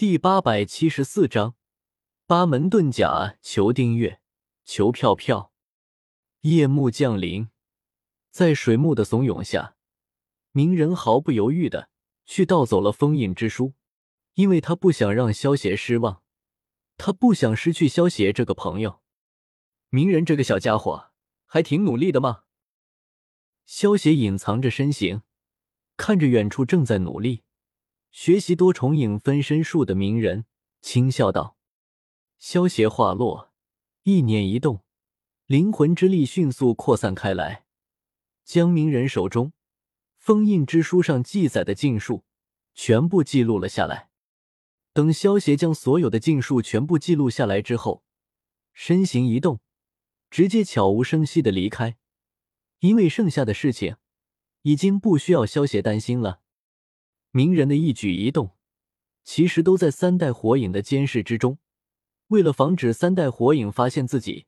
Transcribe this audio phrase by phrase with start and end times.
[0.00, 1.56] 第八百七十四章
[2.24, 4.22] 八门遁甲，求订阅，
[4.64, 5.52] 求票票。
[6.40, 7.50] 夜幕降临，
[8.30, 9.76] 在水幕的怂恿下，
[10.52, 11.90] 鸣人毫不犹豫的
[12.24, 13.74] 去盗走了封印之书，
[14.36, 16.22] 因为他不想让萧邪失望，
[16.96, 19.02] 他不想失去萧邪这个朋友。
[19.90, 21.10] 鸣人这个小家伙
[21.44, 22.44] 还挺努力的嘛。
[23.66, 25.20] 萧邪隐藏着身形，
[25.98, 27.42] 看着远处正在努力。
[28.10, 30.44] 学习多重影分身术的鸣人
[30.80, 31.56] 轻笑道
[32.38, 33.52] ：“萧邪话落，
[34.02, 34.80] 意念一动，
[35.46, 37.66] 灵魂之力迅速扩散开来，
[38.44, 39.52] 将鸣人手中
[40.18, 42.24] 封印之书上记载的禁术
[42.74, 44.10] 全部记录了下来。
[44.92, 48.02] 等萧邪将所有的禁术全部记录下来之后，
[48.72, 49.60] 身形一动，
[50.28, 51.96] 直接悄无声息的离开，
[52.80, 53.96] 因为剩下的事情
[54.62, 56.39] 已经不需要萧邪担心了。”
[57.32, 58.56] 鸣人的一举一动，
[59.22, 61.58] 其实都在三代火影的监视之中。
[62.28, 64.46] 为了防止三代火影发现自己，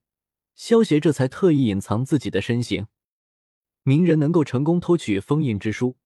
[0.54, 2.86] 萧协这才特意隐藏自己的身形。
[3.84, 5.96] 鸣人能够成功偷取封印之书，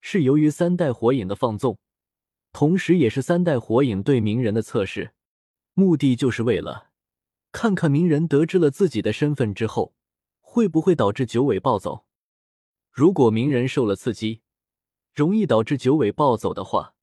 [0.00, 1.78] 是由于三代火影的放纵，
[2.52, 5.12] 同时也是三代火影对鸣人的测试，
[5.74, 6.90] 目的就是为了
[7.52, 9.94] 看看鸣人得知了自己的身份之后，
[10.40, 12.04] 会不会导致九尾暴走。
[12.90, 14.40] 如果鸣人受了刺激，
[15.14, 16.94] 容易导致九尾暴走的话，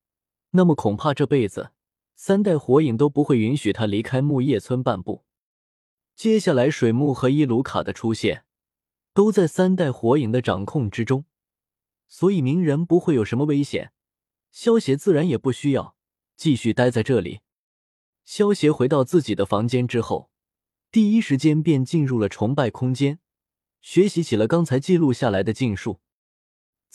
[0.52, 1.72] 那么恐怕这辈子
[2.16, 5.26] 三代火影都不会允许他离开木叶村半步。
[6.16, 8.46] 接下来，水木和伊鲁卡的出现
[9.14, 11.26] 都在三代火影的掌控之中，
[12.08, 13.92] 所以鸣人不会有什么危险。
[14.52, 15.98] 萧协自然也不需要
[16.38, 17.42] 继续待在这里。
[18.24, 20.30] 萧协回到自己的房间之后，
[20.90, 23.20] 第一时间便进入了崇拜空间，
[23.82, 26.00] 学习起了刚才记录下来的禁术。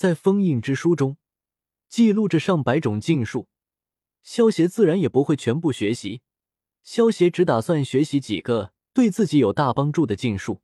[0.01, 1.19] 在封印之书中
[1.87, 3.49] 记录着上百种禁术，
[4.23, 6.23] 萧协自然也不会全部学习。
[6.83, 10.63] 萧协只打算学习几个对自己有大帮助的禁术：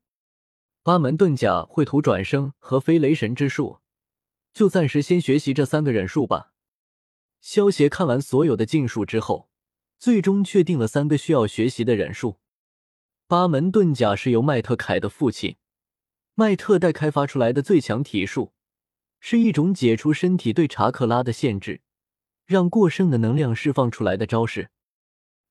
[0.83, 3.81] 八门遁甲、绘图转生和飞雷神之术。
[4.55, 6.55] 就暂时先学习这三个忍术吧。
[7.43, 9.51] 萧协看完所有的禁术之后，
[9.99, 12.39] 最终确定了三个需要学习的忍术。
[13.27, 15.57] 八门遁甲是由麦特凯的父亲
[16.35, 18.55] 麦特代开发出来的最强体术。
[19.29, 21.81] 是一种解除身体对查克拉的限制，
[22.45, 24.71] 让过剩的能量释放出来的招式。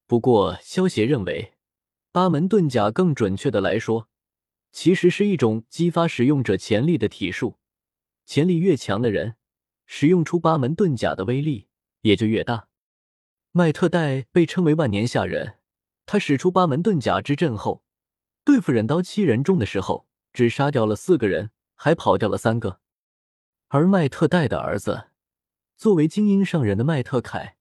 [0.08, 1.56] 不过，萧协认为，
[2.14, 4.08] 八门遁甲更准确的来说，
[4.72, 7.58] 其实是一种激发使用者潜力的体术。
[8.26, 9.36] 潜力越强的人，
[9.86, 11.68] 使用出八门遁甲的威力
[12.00, 12.70] 也就越大。
[13.52, 15.56] 麦特戴被称为万年下人，
[16.06, 17.84] 他使出八门遁甲之阵后，
[18.46, 22.80] 对付忍刀七人众的时候，只杀掉了四个人，还跑掉了三个。
[23.70, 25.08] 而麦特戴的儿子，
[25.76, 27.58] 作为精英上人的麦特凯，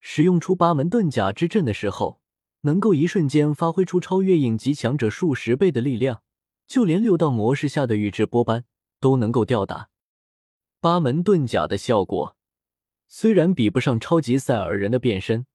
[0.00, 2.20] 使用出八门遁甲之阵的时候，
[2.60, 6.22] 能够一瞬间发挥出超越影级强者数十倍的力量，
[6.66, 8.64] 就连六道模式下的宇智波斑
[9.00, 9.88] 都能够吊打。
[10.80, 12.36] 八门遁甲的效果
[13.08, 15.46] 虽然比不上超级赛尔人的变身，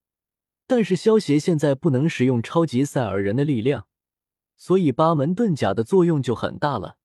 [0.66, 3.86] 但是萧协现在不能使用超级赛尔人的力量，
[4.56, 6.98] 所以八门遁甲的作用就很大了。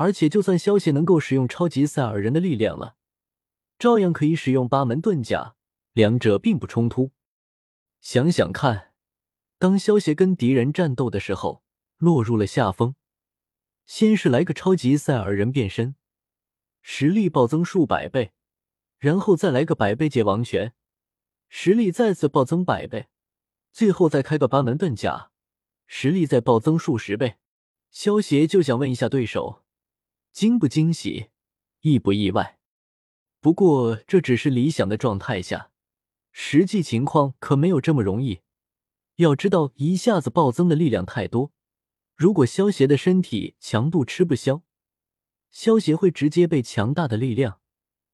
[0.00, 2.94] 而且，就算萧协能够使用超级赛尔人的力量了，
[3.80, 5.56] 照样可以使用八门遁甲，
[5.92, 7.10] 两者并不冲突。
[8.00, 8.92] 想想看，
[9.58, 11.64] 当萧协跟敌人战斗的时候，
[11.96, 12.94] 落入了下风，
[13.86, 15.96] 先是来个超级赛尔人变身，
[16.80, 18.30] 实力暴增数百倍，
[18.98, 20.74] 然后再来个百倍界王拳，
[21.48, 23.08] 实力再次暴增百倍，
[23.72, 25.32] 最后再开个八门遁甲，
[25.88, 27.38] 实力再暴增数十倍。
[27.90, 29.64] 萧协就想问一下对手。
[30.38, 31.30] 惊不惊喜，
[31.80, 32.60] 意不意外？
[33.40, 35.72] 不过这只是理想的状态下，
[36.30, 38.42] 实际情况可没有这么容易。
[39.16, 41.50] 要知道，一下子暴增的力量太多，
[42.14, 44.62] 如果萧协的身体强度吃不消，
[45.50, 47.58] 萧协会直接被强大的力量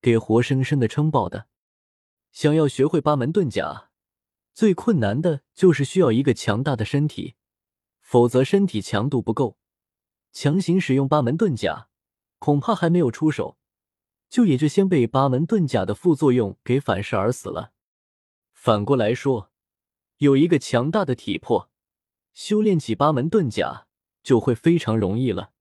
[0.01, 1.49] 给活生生的撑爆的。
[2.33, 3.91] 想要学会八门遁甲，
[4.55, 7.35] 最困难的就是需要一个强大的身体，
[8.01, 9.59] 否则身体强度不够，
[10.33, 11.91] 强行使用八门遁甲。
[12.45, 13.57] 恐怕还没有出手，
[14.29, 17.73] 就也就先被八门遁甲的副作用给反噬而死了。
[18.53, 19.51] 反过来说，
[20.19, 21.71] 有一个强大的体魄，
[22.35, 23.87] 修炼起八门遁甲
[24.23, 25.53] 就会非常容易了。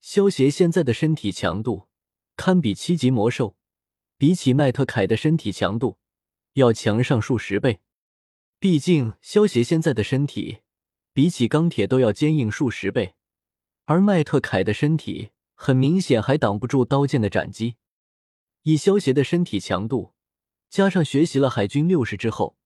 [0.00, 1.86] 萧协现在的身体强度
[2.34, 3.54] 堪比七级魔兽，
[4.18, 5.98] 比起麦特凯的身体强度
[6.54, 7.78] 要强上数十倍。
[8.58, 10.62] 毕竟萧协现在的身体
[11.12, 13.14] 比起钢铁都要坚硬数十倍，
[13.84, 15.30] 而麦特凯的身体。
[15.62, 17.76] 很明显还挡不住刀剑的斩击。
[18.62, 20.14] 以萧协的身体强度，
[20.70, 22.56] 加上学习了海军六式之后，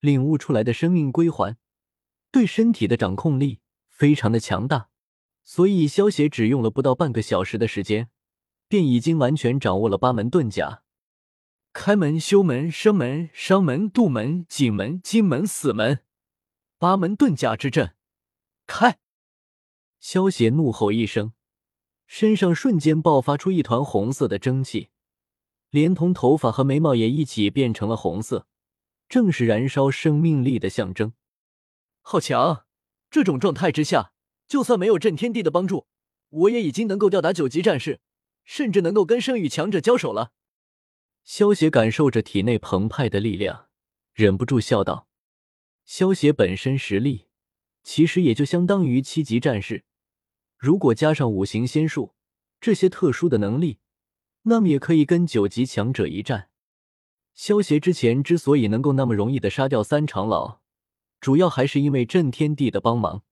[0.00, 1.56] 领悟出来的生命归还，
[2.30, 4.90] 对身体的掌控力非常的强大，
[5.44, 8.10] 所以萧协只用了不到半个小时的时间，
[8.68, 10.82] 便已经完全掌握了八门遁甲：
[11.72, 16.04] 开门、修门、生门、伤门、渡门、景门、金门、死门，
[16.76, 17.94] 八门遁甲之阵，
[18.66, 18.98] 开！
[19.98, 21.32] 萧协怒吼一声，
[22.06, 24.88] 身上瞬间爆发出一团红色的蒸汽，
[25.70, 28.46] 连同头发和眉毛也一起变成了红色。
[29.08, 31.12] 正是燃烧生命力的象征，
[32.02, 32.64] 好强！
[33.08, 34.12] 这种状态之下，
[34.48, 35.86] 就算没有震天地的帮助，
[36.28, 38.00] 我也已经能够吊打九级战士，
[38.44, 40.32] 甚至能够跟圣域强者交手了。
[41.22, 43.68] 萧协感受着体内澎湃的力量，
[44.12, 45.06] 忍不住笑道
[45.86, 47.28] ：“萧协本身实力，
[47.84, 49.84] 其实也就相当于七级战士，
[50.56, 52.14] 如果加上五行仙术
[52.60, 53.78] 这些特殊的能力，
[54.42, 56.50] 那么也可以跟九级强者一战。”
[57.34, 60.60] 萧协之前之所以能够那么容易的杀掉三长老，
[61.20, 63.22] 主要还是因为震天地的帮忙。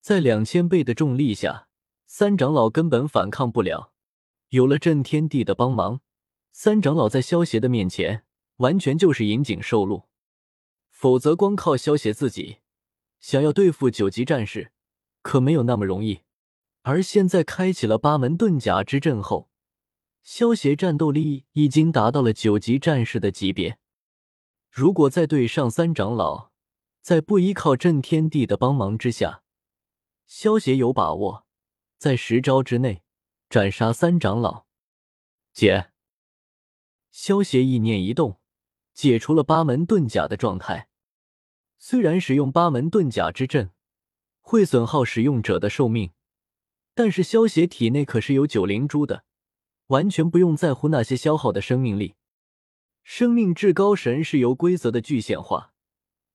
[0.00, 1.66] 在两千倍的重力下，
[2.06, 3.92] 三长老根本反抗不了。
[4.50, 6.00] 有了震天地的帮忙，
[6.52, 8.22] 三长老在萧协的面前
[8.58, 10.04] 完全就是引颈受戮。
[10.88, 12.58] 否则，光靠萧协自己
[13.18, 14.70] 想要对付九级战士，
[15.22, 16.20] 可没有那么容易。
[16.88, 19.50] 而现在开启了八门遁甲之阵后，
[20.22, 23.80] 萧协战斗力已经达到了九级战士的级别，
[24.70, 26.52] 如果再对上三长老，
[27.02, 29.42] 在不依靠震天地的帮忙之下，
[30.28, 31.44] 萧协有把握
[31.98, 33.02] 在十招之内
[33.50, 34.66] 斩杀三长老。
[35.52, 35.90] 解，
[37.10, 38.38] 萧协意念一动，
[38.94, 40.88] 解除了八门遁甲的状态。
[41.78, 43.72] 虽然使用八门遁甲之阵
[44.40, 46.12] 会损耗使用者的寿命，
[46.96, 49.22] 但是萧协体内可是有九灵珠的。
[49.88, 52.14] 完全不用在乎那些消耗的生命力。
[53.04, 55.72] 生命至高神是由规则的具现化，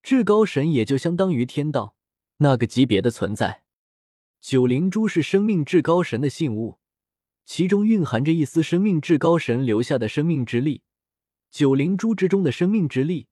[0.01, 1.95] 至高神也就相当于天道
[2.37, 3.63] 那个级别的存在。
[4.39, 6.79] 九灵珠是生命至高神的信物，
[7.45, 10.83] 其中蕴含着一丝生命至高神留下的生命之力。
[11.49, 13.27] 九灵珠之中的生命之力，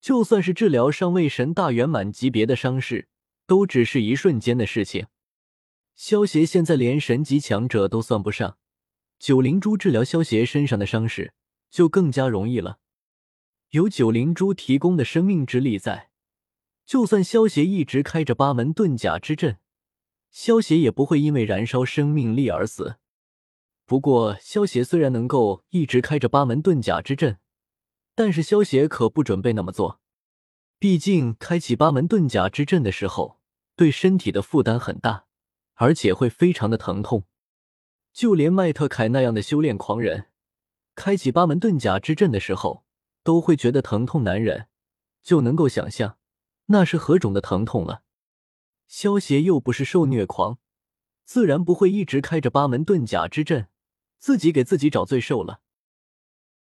[0.00, 3.08] 就算是治疗上位神大圆满级别的伤势，
[3.48, 5.08] 都只是一瞬间的事情。
[5.96, 8.58] 萧协现在连神级强者都算不上。
[9.18, 11.32] 九灵珠治疗萧协身上的伤势
[11.70, 12.78] 就更加容易了。
[13.70, 16.10] 有九灵珠提供的生命之力在，
[16.84, 19.58] 就算萧协一直开着八门遁甲之阵，
[20.30, 22.96] 萧协也不会因为燃烧生命力而死。
[23.86, 27.38] 不过，萧协虽然能够一直开着八门遁甲之阵，
[28.14, 30.00] 但是萧协可不准备那么做。
[30.78, 33.40] 毕竟，开启八门遁甲之阵的时候，
[33.74, 35.25] 对身体的负担很大，
[35.76, 37.24] 而且会非常的疼痛。
[38.12, 40.26] 就连麦特凯那样的修炼狂人，
[40.94, 42.84] 开启八门遁甲之阵的时候，
[43.22, 44.68] 都会觉得疼痛难忍，
[45.22, 46.18] 就能够想象
[46.66, 48.02] 那是何种的疼痛了。
[48.88, 50.58] 萧协又不是受虐狂，
[51.24, 53.68] 自然不会一直开着八门遁甲之阵，
[54.18, 55.60] 自己给自己找罪受了。